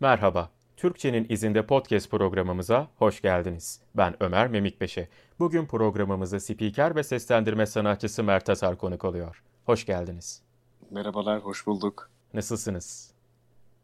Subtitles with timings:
[0.00, 3.80] Merhaba, Türkçenin izinde podcast programımıza hoş geldiniz.
[3.94, 5.08] Ben Ömer Memikbeşe.
[5.38, 9.42] Bugün programımızı spiker ve seslendirme sanatçısı Mert Atar konuk oluyor.
[9.66, 10.42] Hoş geldiniz.
[10.90, 12.10] Merhabalar, hoş bulduk.
[12.34, 13.10] Nasılsınız?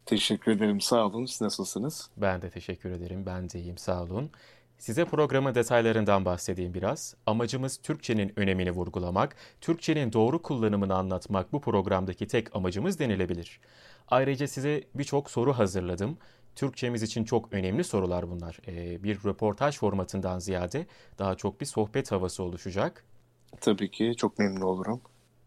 [0.06, 1.26] Teşekkür ederim, sağ olun.
[1.26, 2.10] Siz nasılsınız?
[2.16, 4.30] Ben de teşekkür ederim, ben de iyiyim, sağ olun.
[4.84, 7.14] Size programın detaylarından bahsedeyim biraz.
[7.26, 13.60] Amacımız Türkçenin önemini vurgulamak, Türkçenin doğru kullanımını anlatmak bu programdaki tek amacımız denilebilir.
[14.08, 16.18] Ayrıca size birçok soru hazırladım.
[16.54, 18.58] Türkçemiz için çok önemli sorular bunlar.
[18.66, 20.86] Ee, bir röportaj formatından ziyade
[21.18, 23.04] daha çok bir sohbet havası oluşacak.
[23.60, 25.00] Tabii ki, çok memnun olurum.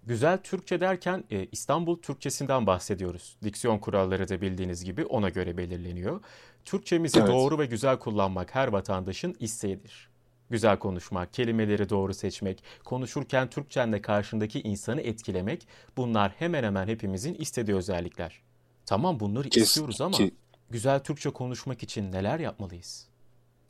[0.07, 3.37] Güzel Türkçe derken e, İstanbul Türkçesinden bahsediyoruz.
[3.43, 6.21] Diksiyon kuralları da bildiğiniz gibi ona göre belirleniyor.
[6.71, 7.29] Türkçemizi Evet.
[7.29, 10.09] doğru ve güzel kullanmak her vatandaşın isteğidir.
[10.49, 15.67] Güzel konuşmak, kelimeleri doğru seçmek, konuşurken Türkçenle karşındaki insanı etkilemek
[15.97, 18.41] bunlar hemen hemen hepimizin istediği özellikler.
[18.85, 20.31] Tamam bunları Kes, istiyoruz ama ki,
[20.69, 23.07] güzel Türkçe konuşmak için neler yapmalıyız?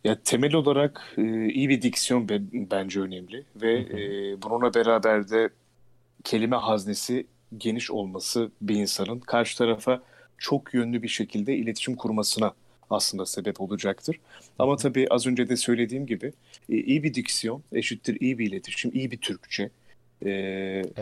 [0.04, 4.00] ya temel olarak e, iyi bir diksiyon be- bence önemli ve Hı hı.
[4.00, 5.50] e, bununla beraber de
[6.24, 10.02] kelime haznesi geniş olması bir insanın karşı tarafa
[10.38, 12.54] çok yönlü bir şekilde iletişim kurmasına
[12.90, 14.20] aslında sebep olacaktır.
[14.60, 16.34] Ama tabii az önce de söylediğim gibi
[16.70, 19.70] e, iyi bir diksiyon eşittir iyi bir iletişim, iyi bir Türkçe.
[20.22, 20.30] E,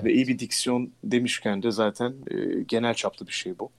[0.04, 3.70] ve iyi Evet, bir diksiyon demişken de zaten e, genel çaplı bir şey bu.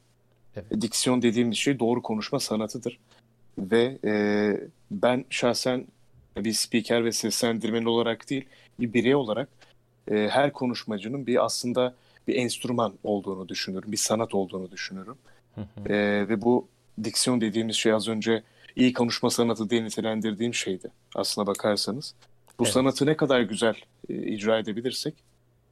[0.57, 0.81] evet.
[0.81, 2.99] Diksiyon dediğimiz şey doğru konuşma sanatıdır.
[3.59, 4.13] Ve e,
[4.91, 5.87] ben şahsen
[6.37, 8.45] bir spiker ve seslendirmen olarak değil,
[8.81, 9.49] bir birey olarak
[10.11, 11.95] e, her konuşmacının bir aslında
[12.29, 14.69] bir enstrüman olduğunu düşünüyorum, bir sanat olduğunu.
[15.55, 15.93] Hı hı.
[15.93, 16.69] E, ve bu
[17.05, 18.43] diksiyon dediğimiz şey az önce
[18.77, 20.91] iyi konuşma sanatı diye nitelendirdiğim şeydi.
[21.15, 22.15] Aslına bakarsanız.
[22.59, 22.73] Bu Evet.
[22.75, 23.75] sanatı ne kadar güzel
[24.09, 25.15] e, icra edebilirsek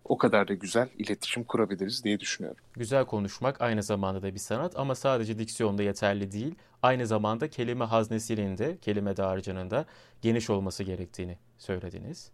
[0.04, 2.62] o kadar da güzel iletişim kurabiliriz diye düşünüyorum.
[2.72, 6.54] Güzel konuşmak aynı zamanda da bir sanat ama sadece diksiyonda yeterli değil.
[6.82, 9.86] Aynı zamanda kelime haznesinin de, kelime dağarcığının da
[10.22, 12.30] geniş olması gerektiğini söylediniz.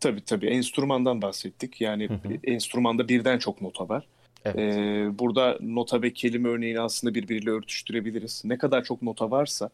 [0.00, 1.80] Tabii tabii enstrümandan bahsettik.
[1.80, 2.34] Yani Hı hı.
[2.44, 4.06] enstrümanda birden çok nota var.
[4.44, 8.42] Evet, Ee, burada nota ve kelime örneğini aslında birbiriyle örtüştürebiliriz.
[8.44, 9.70] Ne kadar çok nota varsa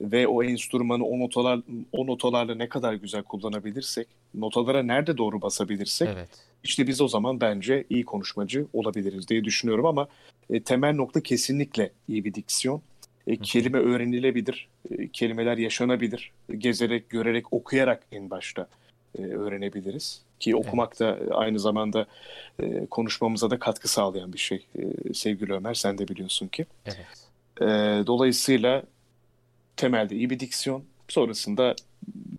[0.00, 1.60] ve o enstrümanı o notalar
[1.92, 6.28] o notalarla ne kadar güzel kullanabilirsek, notalara nerede doğru basabilirsek evet.
[6.64, 10.08] işte biz o zaman bence iyi konuşmacı olabiliriz diye düşünüyorum ama
[10.50, 12.82] e, temel nokta kesinlikle iyi bir diksiyon.
[13.26, 16.32] E, kelime öğrenilebilir, e, kelimeler yaşanabilir.
[16.58, 18.66] Gezerek, görerek, okuyarak en başta
[19.18, 20.22] e, öğrenebiliriz.
[20.40, 22.06] Ki okumak da aynı zamanda
[22.62, 24.66] e, konuşmamıza da katkı sağlayan bir şey.
[24.78, 26.66] E, sevgili Ömer, sen de biliyorsun ki.
[26.86, 27.28] evet.
[27.60, 27.64] E,
[28.06, 28.82] dolayısıyla
[29.76, 31.74] temelde iyi bir diksiyon, sonrasında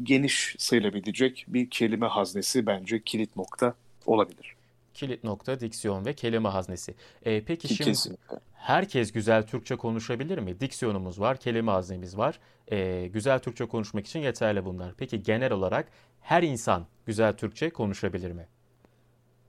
[0.03, 3.73] geniş sayılabilecek bir kelime haznesi bence kilit nokta
[4.05, 4.55] olabilir.
[4.94, 6.95] Kilit nokta diksiyon ve kelime haznesi.
[7.25, 8.38] Ee, peki Ki şimdi kesinlikle.
[8.53, 10.59] herkes güzel Türkçe konuşabilir mi?
[10.59, 12.40] Diksiyonumuz var, kelime haznemiz var.
[12.72, 14.94] Ee, güzel Türkçe konuşmak için yeterli bunlar.
[14.97, 15.88] Peki genel olarak
[16.23, 18.47] her insan güzel Türkçe konuşabilir mi?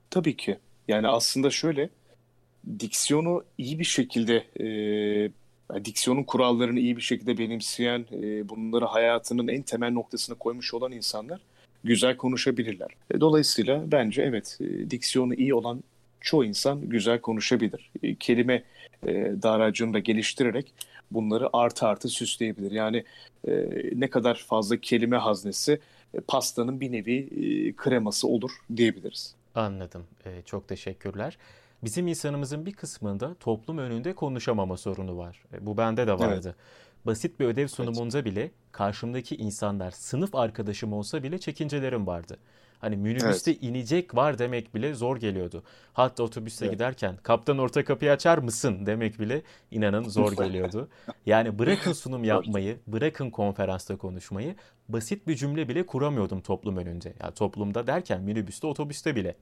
[0.09, 0.57] Tabii ki.
[0.87, 1.89] Yani aslında şöyle,
[2.79, 9.61] diksiyonu iyi bir şekilde, e, diksiyonun kurallarını iyi bir şekilde benimseyen, e, bunları hayatının en
[9.61, 11.41] temel noktasına koymuş olan insanlar
[11.83, 12.89] güzel konuşabilirler.
[13.11, 15.83] E, dolayısıyla bence evet, e, diksiyonu iyi olan
[16.21, 17.91] çoğu insan güzel konuşabilir.
[18.03, 18.63] E, kelime
[19.07, 20.73] e, dağarcığını da geliştirerek
[21.11, 22.71] bunları artı artı süsleyebilir.
[22.71, 23.03] Yani
[23.47, 23.51] e,
[23.95, 25.79] ne kadar fazla kelime haznesi
[26.21, 27.17] pastanın bir nevi
[27.69, 29.35] e, kreması olur diyebiliriz.
[29.55, 30.07] Anladım.
[30.25, 31.37] Ee, çok teşekkürler.
[31.83, 35.43] Bizim insanımızın bir kısmında toplum önünde konuşamama sorunu var.
[35.53, 36.55] E, Bu bende de Evet, vardı.
[37.05, 42.37] Basit bir ödev evet, sunumunda bile karşımdaki insanlar sınıf arkadaşım olsa bile çekincelerim vardı.
[42.85, 45.63] Hani minibüste evet, inecek var demek bile zor geliyordu.
[45.93, 46.73] Hatta otobüste evet.
[46.73, 49.41] giderken kaptan orta kapıyı açar mısın demek bile
[49.71, 50.89] inanın zor geliyordu.
[51.25, 54.55] Yani bırakın sunum yapmayı, bırakın konferansta konuşmayı,
[54.89, 57.13] basit bir cümle bile kuramıyordum toplum önünde.
[57.19, 59.35] Ya toplumda derken minibüste, otobüste bile.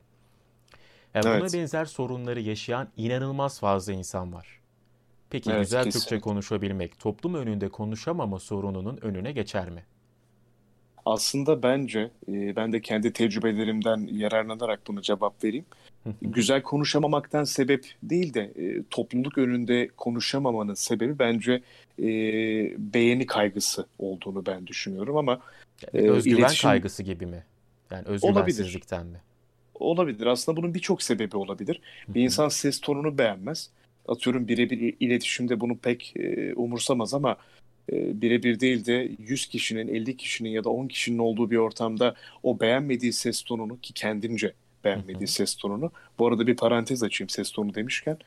[1.14, 4.60] Yani buna Evet, benzer sorunları yaşayan inanılmaz fazla insan var.
[5.30, 6.22] Peki evet güzel Türkçe kesinlikle.
[6.22, 9.84] konuşabilmek toplum önünde konuşamama sorununun önüne geçer mi?
[11.06, 15.66] Aslında bence e, ben de kendi tecrübelerimden yararlanarak buna cevap vereyim.
[16.22, 21.62] Güzel konuşamamaktan sebep değil de e, topluluk önünde konuşamamanın sebebi bence
[22.00, 22.06] e,
[22.94, 25.40] beğeni kaygısı olduğunu ben düşünüyorum ama
[25.94, 27.44] e, özgüven iletişim kaygısı gibi mi?
[27.92, 28.14] Yani olabilir.
[28.14, 29.22] özgüvensizlikten mi?
[29.76, 30.26] Olabilir.
[30.26, 31.82] Aslında bunun birçok sebebi olabilir.
[32.08, 33.70] Bir insan ses tonunu beğenmez.
[34.08, 37.38] Atıyorum birebir iletişimde bunu pek e, umursamaz ama
[37.92, 42.16] e, birebir değil de 100 kişinin, 50 kişinin ya da 10 kişinin olduğu bir ortamda
[42.44, 44.54] o beğenmediği ses tonunu ki kendince
[44.84, 45.28] beğenmediği Hı hı.
[45.28, 45.92] ses tonunu.
[46.20, 48.18] Bu arada bir parantez açayım ses tonu demişken.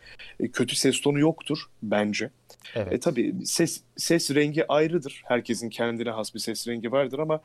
[0.40, 2.24] E, kötü ses tonu yoktur bence.
[2.24, 3.02] E Evet.
[3.02, 5.22] tabii ses ses rengi ayrıdır.
[5.24, 7.40] Herkesin kendine has bir ses rengi vardır ama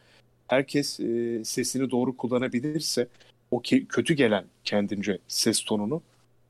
[0.48, 3.08] herkes e, sesini doğru kullanabilirse
[3.52, 6.02] o ki, kötü gelen kendince ses tonunu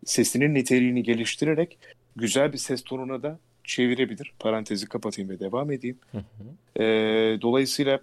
[0.05, 1.77] sesinin niteliğini geliştirerek
[2.15, 3.39] güzel bir ses tonuna da
[3.71, 4.33] çevirebilir.
[4.39, 5.99] Parantezi kapatayım ve devam edeyim.
[6.11, 6.83] Hı hı.
[6.83, 6.87] E,
[7.41, 7.99] dolayısıyla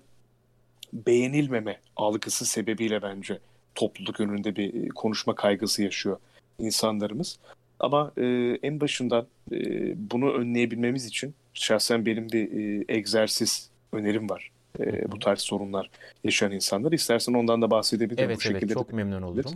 [0.93, 3.38] beğenilmeme algısı sebebiyle bence
[3.75, 6.19] topluluk önünde bir e, konuşma kaygısı yaşıyor
[6.59, 7.38] insanlarımız.
[7.81, 8.25] Ama e,
[8.62, 9.59] en başından e,
[10.11, 14.50] bunu önleyebilmemiz için şahsen benim bir e, egzersiz önerim var.
[14.81, 15.12] E, Hı hı.
[15.12, 15.91] bu tarz sorunlar
[16.25, 16.93] yaşayan insanlar.
[16.93, 18.25] İstersen ondan da bahsedebilirim.
[18.25, 18.75] Evet bu evet şekilde.
[18.75, 19.53] çok memnun olurum.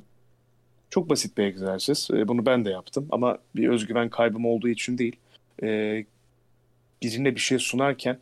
[0.91, 2.09] Çok basit bir egzersiz.
[2.13, 5.17] E, bunu ben de yaptım ama bir özgüven kaybım olduğu için değil.
[5.63, 6.05] E,
[7.03, 8.19] birine bir şey sunarken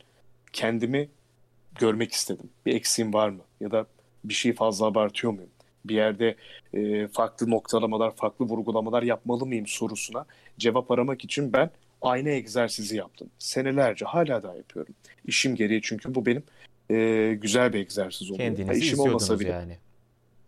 [0.52, 1.08] kendimi
[1.78, 2.50] görmek istedim.
[2.66, 3.42] Bir eksiğim var mı?
[3.60, 3.86] Ya da
[4.24, 5.50] bir şeyi fazla abartıyor muyum?
[5.84, 6.34] Bir yerde
[6.74, 10.24] e, farklı noktalamalar, farklı vurgulamalar yapmalı mıyım sorusuna
[10.58, 11.70] cevap aramak için ben
[12.02, 13.30] aynı egzersizi yaptım.
[13.38, 14.94] Senelerce hala da yapıyorum.
[15.26, 16.42] İşim gereği çünkü bu benim
[16.90, 18.48] e, güzel bir egzersiz oluyor.
[18.56, 19.48] Kendinizi işim olmasa bile.
[19.48, 19.76] yani.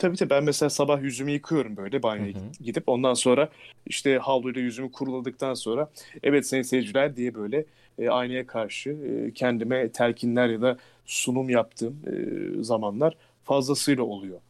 [0.03, 2.65] Tabii tabii ben mesela sabah yüzümü yıkıyorum böyle banyoya Hı hı.
[2.65, 3.49] gidip ondan sonra
[3.87, 5.91] işte havluyla yüzümü kuruladıktan sonra
[6.23, 7.65] evet sayın seyirciler diye böyle
[7.99, 10.77] e, aynaya karşı e, kendime telkinler ya da
[11.07, 12.15] sunum yaptığım e,
[12.63, 14.41] zamanlar fazlasıyla oluyor.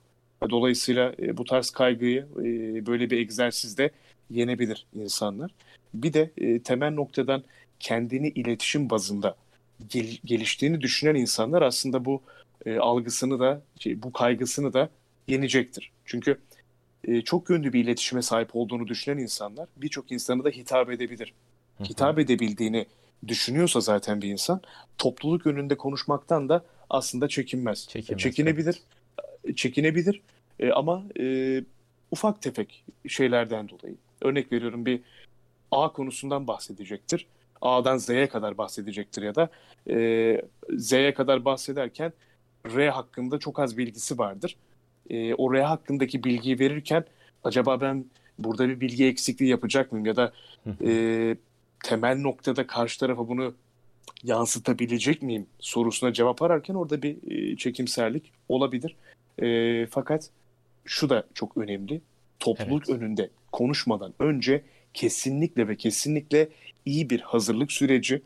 [0.51, 2.47] Dolayısıyla e, bu tarz kaygıyı e,
[2.87, 3.91] böyle bir egzersizde
[4.31, 5.51] yenebilir insanlar.
[5.95, 7.43] Bir de e, temel noktadan
[7.81, 9.37] kendini iletişim bazında
[9.89, 12.23] gel- geliştiğini düşünen insanlar aslında bu
[12.67, 14.91] e, algısını da şey, bu kaygısını da
[15.29, 15.93] yenecektir.
[16.05, 16.39] Çünkü
[17.05, 21.35] e, çok yönlü bir iletişime sahip olduğunu düşünen insanlar birçok insanı da hitap edebilir.
[21.85, 22.87] Hitap edebildiğini
[23.29, 24.61] düşünüyorsa zaten bir insan
[24.99, 27.89] topluluk önünde konuşmaktan da aslında çekinmez.
[27.89, 28.83] Çekinmez, Çekinebilir,
[29.57, 30.23] çekinebilir
[30.61, 31.65] E, ama e,
[32.11, 33.97] ufak tefek şeylerden dolayı.
[34.23, 35.01] Örnek veriyorum bir
[35.71, 37.27] A konusundan bahsedecektir.
[37.61, 39.49] A'dan Z'ye kadar bahsedecektir ya da
[39.91, 42.13] e, Z'ye kadar bahsederken
[42.67, 44.57] R hakkında çok az bilgisi vardır.
[45.11, 47.05] E, o R hakkındaki bilgiyi verirken
[47.45, 48.05] acaba ben
[48.39, 50.33] burada bir bilgi eksikliği yapacak mıyım ya da
[50.85, 51.37] e,
[51.85, 53.55] temel noktada karşı tarafa bunu
[54.23, 58.97] yansıtabilecek miyim sorusuna cevap ararken orada bir e, çekimserlik olabilir.
[59.43, 60.31] E, fakat
[60.85, 62.01] şu da çok önemli.
[62.41, 63.01] Topluluk Evet.
[63.01, 64.63] önünde konuşmadan önce
[64.95, 66.49] kesinlikle ve kesinlikle
[66.85, 68.23] iyi bir hazırlık süreci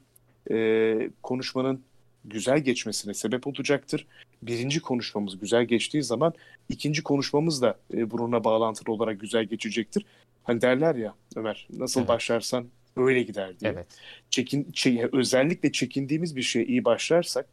[0.50, 1.80] e, konuşmanın
[2.26, 4.06] güzel geçmesine sebep olacaktır.
[4.42, 6.32] Birinci konuşmamız güzel geçtiği zaman
[6.68, 10.06] ikinci konuşmamız da e, bununla bağlantılı olarak güzel geçecektir.
[10.44, 12.08] Hani derler ya Ömer nasıl Evet.
[12.08, 13.70] başlarsan öyle gider diye.
[13.72, 13.86] Evet.
[14.30, 17.46] Çekin, çe- özellikle çekindiğimiz bir şeye iyi başlarsak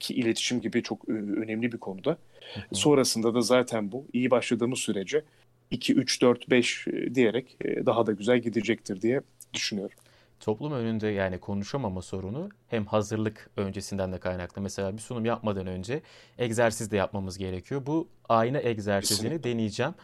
[0.00, 2.10] ki iletişim gibi çok e, önemli bir konuda.
[2.54, 2.74] Hı hı.
[2.74, 5.22] Sonrasında da zaten bu iyi başladığımız sürece
[5.70, 9.20] 2, 3, 4, 5 e, diyerek e, daha da güzel gidecektir diye
[9.54, 9.96] düşünüyorum.
[10.44, 14.62] Toplum önünde yani konuşamama sorunu hem hazırlık öncesinden de kaynaklı.
[14.62, 16.02] Mesela bir sunum yapmadan önce
[16.38, 17.86] egzersiz de yapmamız gerekiyor.
[17.86, 19.50] Bu ayna egzersizini Kesinlikle.
[19.50, 19.94] deneyeceğim.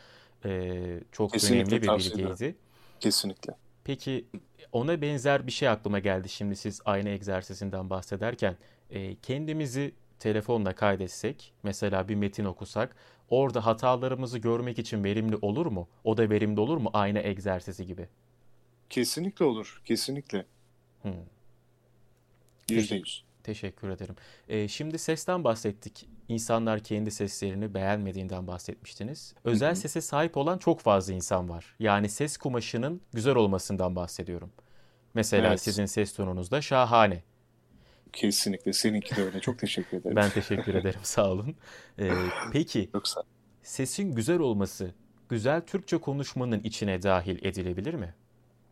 [0.45, 2.57] Ee, çok Kesinlikle önemli bir bilgiydi.
[3.01, 3.53] Kesinlikle.
[3.85, 4.27] Peki
[4.73, 8.57] ona benzer bir şey aklıma geldi şimdi siz ayna egzersizinden bahsederken.
[8.91, 12.97] Ee, kendimizi telefonla kaydetsek, mesela bir metin okusak,
[13.31, 15.89] orada hatalarımızı görmek için verimli olur mu?
[16.05, 18.09] O da verimli olur mu ayna egzersizi gibi?
[18.91, 19.83] Kesinlikle olur.
[19.85, 20.47] Kesinlikle.
[21.03, 21.13] Hmm.
[22.71, 23.25] Yüzde yüz.
[23.45, 24.17] Teşekkür ederim.
[24.49, 26.09] Ee, şimdi sesten bahsettik.
[26.29, 29.35] İnsanlar kendi seslerini beğenmediğinden bahsetmiştiniz.
[29.45, 29.77] Özel Hı hı.
[29.77, 31.77] sese sahip olan çok fazla insan var.
[31.79, 34.53] Yani ses kumaşının güzel olmasından bahsediyorum.
[35.15, 35.61] Mesela Evet.
[35.61, 37.23] sizin ses tonunuz da şahane.
[38.13, 38.73] Kesinlikle.
[38.73, 39.41] Seninki de öyle.
[39.41, 40.17] Çok teşekkür ederim.
[40.17, 41.57] Ben teşekkür ederim, sağ olun.
[41.99, 42.13] Ee,
[42.53, 43.23] peki Yoksa
[43.63, 44.95] sesin güzel olması
[45.29, 48.15] güzel Türkçe konuşmanın içine dahil edilebilir mi?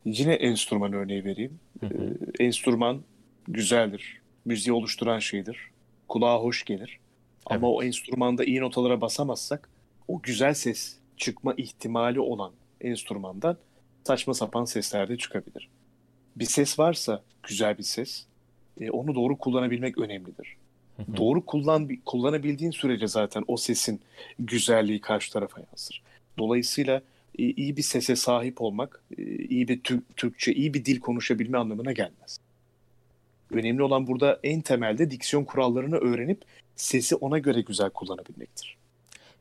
[0.04, 1.60] Yine enstrüman örneği vereyim.
[1.80, 2.16] Hı hı.
[2.38, 3.02] Ee, enstrüman
[3.48, 4.20] güzeldir.
[4.44, 5.58] Müziği oluşturan şeydir.
[6.08, 6.98] Kulağa hoş gelir.
[7.46, 7.76] Ama Evet.
[7.78, 9.68] o enstrümanda iyi notalara basamazsak
[10.08, 13.56] o güzel ses çıkma ihtimali olan enstrümandan
[14.04, 15.68] saçma sapan sesler de çıkabilir.
[16.36, 18.26] Bir ses varsa güzel bir ses
[18.80, 20.56] e, onu doğru kullanabilmek önemlidir.
[20.96, 21.16] Hı hı.
[21.16, 24.00] Doğru kullan, kullanabildiğin sürece zaten o sesin
[24.38, 26.02] güzelliği karşı tarafa yansır.
[26.38, 27.02] Dolayısıyla
[27.38, 31.92] iyi bir sese sahip olmak, e, iyi bir Türk, Türkçe, iyi bir dil konuşabilme anlamına
[31.92, 32.38] gelmez.
[33.50, 36.42] Önemli olan burada en temelde diksiyon kurallarını öğrenip
[36.76, 38.76] sesi ona göre güzel kullanabilmektir.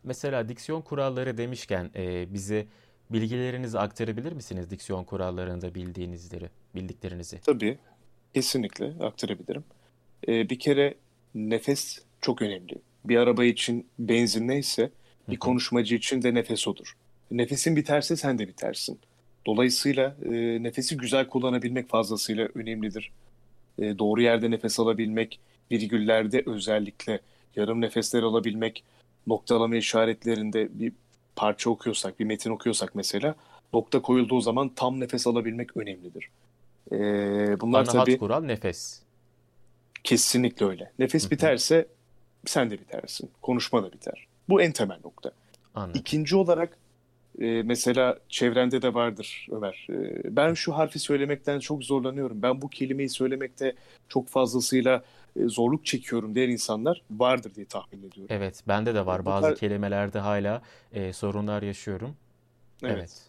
[0.03, 2.65] Mesela diksiyon kuralları demişken e, bize
[3.09, 7.39] bilgilerinizi aktarabilir misiniz diksiyon kurallarında bildiğinizleri, bildiklerinizi?
[7.45, 7.77] Tabii,
[8.33, 9.63] kesinlikle aktarabilirim.
[10.27, 10.95] E, bir kere
[11.35, 12.75] nefes çok önemli.
[13.05, 14.91] Bir araba için benzin neyse
[15.29, 16.95] bir konuşmacı için de nefes odur.
[17.31, 18.99] Nefesin biterse sen de bitersin.
[19.45, 23.11] Dolayısıyla e, nefesi güzel kullanabilmek fazlasıyla önemlidir.
[23.79, 25.39] E, doğru yerde nefes alabilmek,
[25.71, 27.19] virgüllerde özellikle
[27.55, 28.83] yarım nefesler alabilmek,
[29.27, 30.93] noktalama işaretlerinde bir
[31.35, 33.35] parça okuyorsak, bir metin okuyorsak mesela
[33.73, 36.29] nokta koyulduğu zaman tam nefes alabilmek önemlidir.
[36.91, 36.97] E,
[37.59, 39.01] bunlar Ana tabii kural nefes.
[40.03, 40.91] Kesinlikle öyle.
[40.99, 41.87] Nefes biterse
[42.45, 43.29] sen de bitersin.
[43.41, 44.27] Konuşma da biter.
[44.49, 45.31] Bu en temel nokta.
[45.75, 46.01] Anladım.
[46.01, 46.77] İkinci olarak
[47.41, 49.87] e, mesela çevrende de vardır Ömer.
[49.89, 52.41] E, ben şu harfi söylemekten çok zorlanıyorum.
[52.41, 53.75] Ben bu kelimeyi söylemekte
[54.09, 55.03] çok fazlasıyla
[55.39, 58.27] e, zorluk çekiyorum diğer insanlar vardır diye tahmin ediyorum.
[58.29, 59.25] Evet, bende de var.
[59.25, 60.61] Bazı tar- kelimelerde hala
[60.93, 62.15] e, sorunlar yaşıyorum.
[62.83, 62.95] Evet.
[62.97, 63.27] evet.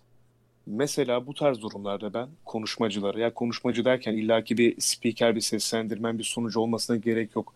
[0.67, 6.25] Mesela bu tarz durumlarda ben konuşmacılara, ya konuşmacı derken illaki bir spiker, bir seslendirmen, bir
[6.25, 7.55] sunucu olmasına gerek yok.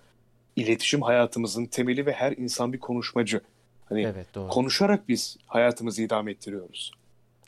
[0.57, 3.41] İletişim hayatımızın temeli ve her insan bir konuşmacı.
[3.89, 4.49] Hani evet, doğru.
[4.49, 6.93] konuşarak biz hayatımızı idame ettiriyoruz.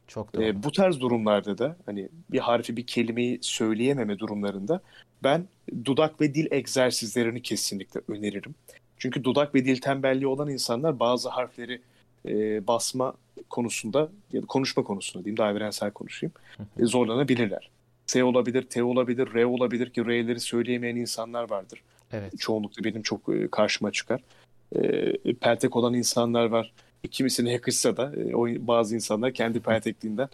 [0.07, 0.43] Çok doğru.
[0.43, 4.81] Ee, bu tarz durumlarda da hani bir harfi bir kelimeyi söyleyememe durumlarında
[5.23, 5.49] ben
[5.85, 8.55] dudak ve dil egzersizlerini kesinlikle öneririm.
[8.99, 11.81] Çünkü dudak ve dil tembelliği olan insanlar bazı harfleri
[12.29, 13.15] e, basma
[13.51, 16.33] konusunda ya da konuşma konusunda diyeyim daha evrensel konuşayım
[16.79, 17.71] e, zorlanabilirler.
[18.07, 21.83] S olabilir, T olabilir, R olabilir ki R'leri söyleyemeyen insanlar vardır.
[22.13, 22.39] Evet.
[22.39, 24.21] Çoğunlukla benim çok e, karşıma çıkar
[24.75, 26.73] e, peltek olan insanlar var.
[27.11, 30.29] Kimisine yakışsa da e, o bazı insanlar kendi peltekliğinden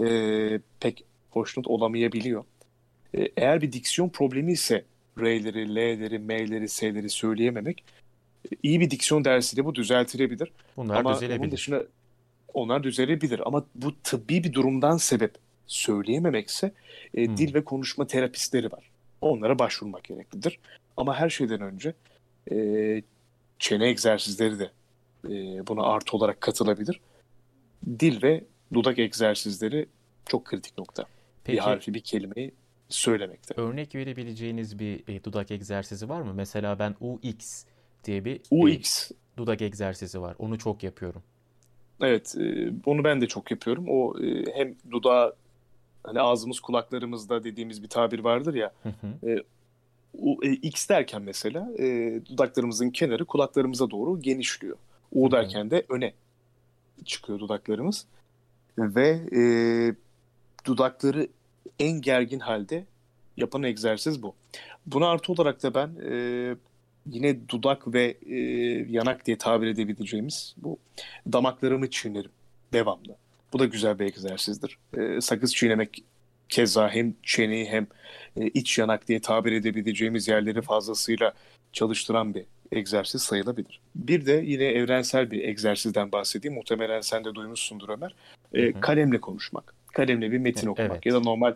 [0.00, 2.44] e, pek hoşnut olamayabiliyor.
[3.14, 4.84] E, eğer bir diksiyon problemi ise
[5.20, 7.84] R'leri, L'leri, M'leri, S'leri söyleyememek
[8.52, 10.52] e, iyi bir diksiyon dersiyle bu düzeltilebilir.
[10.76, 11.40] Bunlar Ama düzelebilir.
[11.40, 11.84] Onun dışında
[12.54, 15.34] onlar düzelebilir ama bu tıbbi bir durumdan sebep
[15.66, 16.72] söyleyememekse
[17.14, 17.36] e, hmm.
[17.36, 18.90] dil ve konuşma terapistleri var.
[19.20, 20.58] Onlara başvurmak gereklidir.
[20.96, 21.94] Ama her şeyden önce
[22.50, 22.56] e,
[23.60, 24.70] çene egzersizleri de
[25.24, 27.00] e, buna artı olarak katılabilir.
[27.98, 29.86] Dil ve dudak egzersizleri
[30.26, 31.04] çok kritik nokta.
[31.44, 32.54] Peki, bir harfi, bir kelimeyi
[32.88, 33.54] söylemekte.
[33.56, 36.34] Örnek verebileceğiniz bir e, dudak egzersizi var mı?
[36.34, 37.64] Mesela ben UX
[38.04, 39.10] diye bir UX.
[39.10, 40.36] E, dudak egzersizi var.
[40.38, 41.22] Onu çok yapıyorum.
[42.00, 43.84] Evet, e, onu ben de çok yapıyorum.
[43.88, 45.34] O e, hem dudağı
[46.02, 48.72] hani ağzımız kulaklarımızda dediğimiz bir tabir vardır ya.
[48.82, 49.30] Hı hı.
[49.30, 49.42] E,
[50.42, 54.76] e, X derken mesela e, dudaklarımızın kenarı kulaklarımıza doğru genişliyor.
[55.12, 56.12] U derken de öne
[57.04, 58.06] çıkıyor dudaklarımız.
[58.78, 59.42] Ve e,
[60.64, 61.28] dudakları
[61.78, 62.84] en gergin halde
[63.36, 64.34] yapan egzersiz bu.
[64.86, 66.56] Buna artı olarak da ben e,
[67.06, 68.36] yine dudak ve e,
[68.88, 70.78] yanak diye tabir edebileceğimiz bu
[71.32, 72.30] damaklarımı çiğnerim
[72.72, 73.16] devamlı.
[73.52, 74.78] Bu da güzel bir egzersizdir.
[74.98, 76.04] E, sakız çiğnemek
[76.50, 77.86] keza hem çeneyi hem
[78.36, 81.32] e, iç yanak diye tabir edebileceğimiz yerleri fazlasıyla
[81.72, 83.80] çalıştıran bir egzersiz sayılabilir.
[83.94, 86.54] Bir de yine evrensel bir egzersizden bahsedeyim.
[86.54, 88.14] Muhtemelen sen de duymuşsundur Ömer.
[88.54, 88.80] E, hı hı.
[88.80, 89.74] Kalemle konuşmak.
[89.92, 90.90] Kalemle bir metin okumak.
[90.90, 91.06] Evet.
[91.06, 91.54] Ya da normal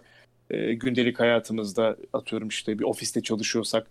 [0.51, 3.87] e, gündelik hayatımızda atıyorum işte bir ofiste çalışıyorsak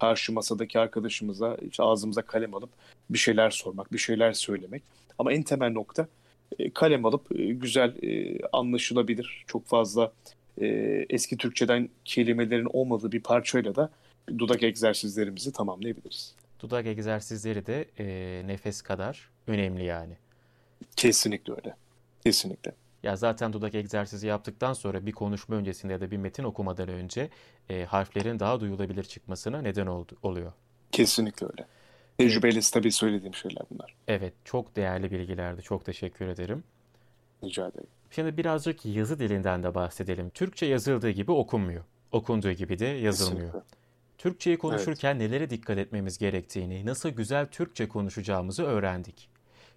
[0.00, 2.70] karşı masadaki arkadaşımıza işte ağzımıza kalem alıp
[3.10, 4.82] bir şeyler sormak, bir şeyler söylemek.
[5.18, 6.08] Ama en temel nokta
[6.58, 10.12] e, kalem alıp e, güzel e, anlaşılabilir, çok fazla
[10.60, 10.66] e,
[11.10, 13.90] eski Türkçeden kelimelerin olmadığı bir parçayla da
[14.38, 16.34] dudak egzersizlerimizi tamamlayabiliriz.
[16.60, 18.06] Dudak egzersizleri de e,
[18.46, 20.16] nefes kadar önemli yani.
[20.96, 21.76] Kesinlikle öyle.
[22.24, 22.72] Kesinlikle.
[23.02, 27.28] Ya zaten dudak egzersizi yaptıktan sonra bir konuşma öncesinde ya da bir metin okumadan önce
[27.70, 30.52] e, harflerin daha duyulabilir çıkmasına neden oldu, oluyor.
[30.92, 31.66] Kesinlikle öyle.
[32.18, 32.70] Tecrübeyle evet.
[32.72, 33.94] tabii söylediğim şeyler bunlar.
[34.08, 35.62] Evet, çok değerli bilgilerdi.
[35.62, 36.64] Çok teşekkür ederim.
[37.44, 37.86] Rica ederim.
[38.10, 40.30] Şimdi birazcık yazı dilinden de bahsedelim.
[40.30, 41.84] Türkçe yazıldığı gibi okunmuyor.
[42.12, 43.52] Okunduğu gibi de yazılmıyor.
[43.52, 43.78] Kesinlikle.
[44.18, 45.30] Türkçeyi konuşurken evet.
[45.30, 49.30] nelere dikkat etmemiz gerektiğini, nasıl güzel Türkçe konuşacağımızı öğrendik.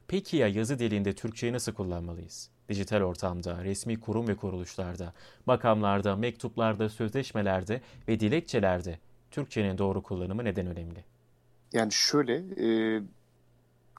[0.08, 2.50] Peki ya yazı dilinde Türkçeyi nasıl kullanmalıyız?
[2.70, 5.14] Dijital ortamda, resmi kurum ve kuruluşlarda,
[5.46, 9.00] makamlarda, mektuplarda, sözleşmelerde ve dilekçelerde
[9.32, 11.06] Türkçenin doğru kullanımı neden önemli?
[11.74, 13.02] Yani şöyle, e,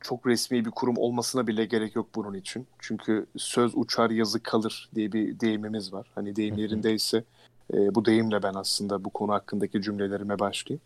[0.02, 2.66] çok resmi bir kurum olmasına bile gerek yok bunun için.
[2.78, 6.06] Çünkü söz uçar yazı kalır diye bir deyimimiz var.
[6.14, 7.24] Hani deyim yerindeyse
[7.74, 10.80] e, bu deyimle ben aslında bu konu hakkındaki cümlelerime başlayayım.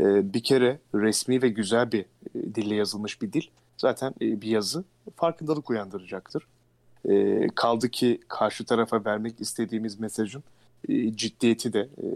[0.00, 3.46] E, bir kere resmi ve güzel bir e, dille yazılmış bir dil
[3.76, 4.84] zaten e, bir yazı
[5.16, 6.46] farkındalık uyandıracaktır.
[7.08, 10.42] E, kaldı ki karşı tarafa vermek istediğimiz mesajın
[10.88, 12.06] e, ciddiyeti de e,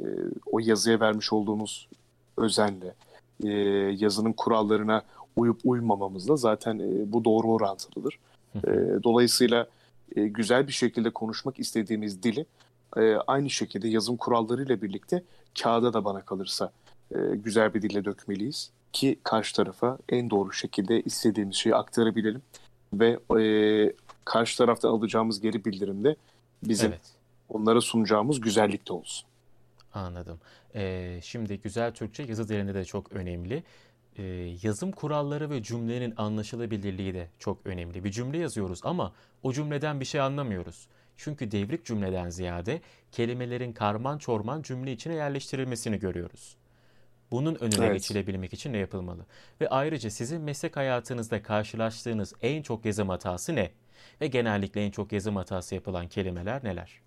[0.46, 1.88] o yazıya vermiş olduğumuz
[2.36, 2.94] özenle,
[3.44, 3.48] e,
[3.98, 5.02] yazının kurallarına
[5.36, 8.18] uyup uymamamızla zaten e, bu doğru orantılıdır.
[8.56, 8.70] E,
[9.02, 9.66] dolayısıyla
[10.16, 12.46] e, güzel bir şekilde konuşmak istediğimiz dili
[12.96, 15.22] e, aynı şekilde yazım kurallarıyla birlikte
[15.62, 16.72] kağıda da bana kalırsa
[17.14, 22.42] e, güzel bir dille dökmeliyiz ki karşı tarafa en doğru şekilde istediğimiz şeyi aktarabilelim
[22.92, 23.92] ve e,
[24.24, 26.16] karşı taraftan alacağımız geri bildirimde
[26.62, 27.12] bizim evet.
[27.48, 29.28] onlara sunacağımız güzellikte olsun.
[29.94, 30.38] Anladım.
[30.74, 33.62] Ee, şimdi güzel Türkçe yazı dilinde de çok önemli.
[34.18, 38.04] Ee, yazım kuralları ve cümlenin anlaşılabilirliği de çok önemli.
[38.04, 40.88] Bir cümle yazıyoruz ama o cümleden bir şey anlamıyoruz.
[41.16, 42.80] Çünkü devrik cümleden ziyade
[43.12, 46.56] kelimelerin karman çorman cümle içine yerleştirilmesini görüyoruz.
[47.30, 47.94] Bunun önüne evet.
[47.94, 49.26] geçilebilmek için ne yapılmalı?
[49.60, 53.70] Ve ayrıca sizin meslek hayatınızda karşılaştığınız en çok yazım hatası ne?
[54.20, 57.03] Ve genellikle en çok yazım hatası yapılan kelimeler neler?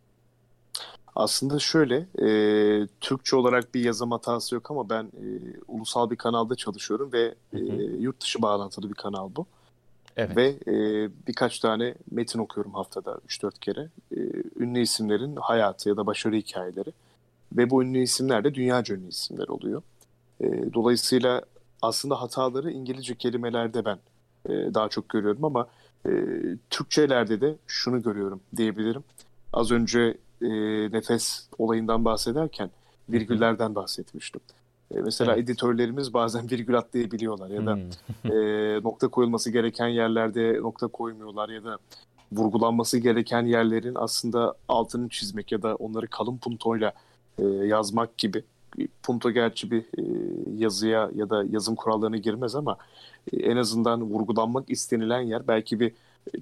[1.18, 5.26] Aslında şöyle, e, Türkçe olarak bir yazım hatası yok ama ben e,
[5.68, 7.60] ulusal bir kanalda çalışıyorum ve e,
[8.00, 9.46] yurt dışı bağlantılı bir kanal bu.
[10.18, 10.38] Evet.
[10.38, 13.90] Ve e, birkaç tane metin okuyorum haftada 3-4 kere.
[14.12, 14.20] E,
[14.60, 16.92] ünlü isimlerin hayatı ya da başarı hikayeleri.
[17.58, 19.82] Ve bu ünlü isimler de dünyaca ünlü isimler oluyor.
[20.42, 21.42] E, dolayısıyla
[21.82, 23.98] aslında hataları İngilizce kelimelerde ben
[24.50, 25.68] e, daha çok görüyorum ama
[26.06, 26.12] e,
[26.70, 29.04] Türkçelerde de şunu görüyorum diyebilirim.
[29.54, 30.50] Az önce e,
[30.92, 32.70] nefes olayından bahsederken
[33.10, 34.42] virgüllerden bahsetmiştim.
[34.96, 35.44] E, mesela evet.
[35.44, 38.32] editörlerimiz bazen virgül atlayabiliyorlar ya da hmm.
[38.32, 41.78] e, nokta koyulması gereken yerlerde nokta koymuyorlar ya da
[42.32, 46.94] vurgulanması gereken yerlerin aslında altını çizmek ya da onları kalın puntoyla
[47.40, 48.44] e, yazmak gibi.
[49.04, 50.04] Punto gerçi bir e,
[50.58, 52.78] yazıya ya da yazım kurallarına girmez ama
[53.34, 55.92] e, en azından vurgulanmak istenilen yer belki bir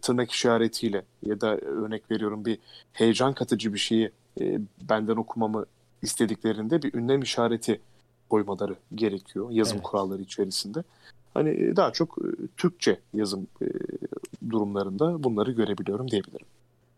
[0.01, 2.59] tırnak işaretiyle ya da örnek veriyorum bir
[2.93, 4.11] heyecan katıcı bir şeyi
[4.41, 5.65] e, benden okumamı
[6.01, 7.81] istediklerinde bir ünlem işareti
[8.29, 9.83] koymaları gerekiyor yazım evet.
[9.83, 10.83] kuralları içerisinde.
[11.33, 12.27] Hani e, daha çok e,
[12.57, 13.65] Türkçe yazım e,
[14.49, 16.45] durumlarında bunları görebiliyorum diyebilirim.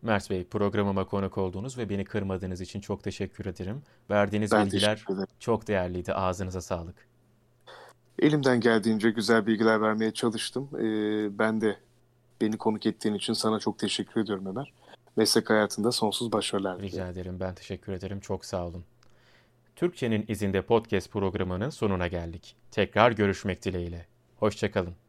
[0.01, 3.81] Mert Bey programıma konuk olduğunuz ve beni kırmadığınız için çok teşekkür ederim.
[4.09, 5.05] Verdiğiniz ben bilgiler
[5.39, 6.13] çok değerliydi.
[6.13, 6.95] Ağzınıza sağlık.
[8.19, 10.69] Elimden geldiğince güzel bilgiler vermeye çalıştım.
[10.73, 11.77] Ee, ben de
[12.41, 14.73] beni konuk ettiğin için sana çok teşekkür ediyorum Ömer.
[15.17, 16.81] Meslek hayatında sonsuz başarılar.
[16.81, 17.39] Rica ederim.
[17.39, 18.19] Ben teşekkür ederim.
[18.19, 18.83] Çok sağ olun.
[19.75, 22.55] Türkçenin izinde podcast programının sonuna geldik.
[22.71, 24.05] Tekrar görüşmek dileğiyle.
[24.39, 25.06] Hoşçakalın.